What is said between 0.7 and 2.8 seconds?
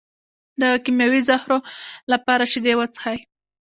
کیمیاوي زهرو لپاره شیدې